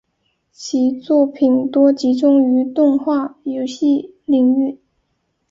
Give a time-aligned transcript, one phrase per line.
[0.51, 4.79] 其作品多集中于动画游戏领域。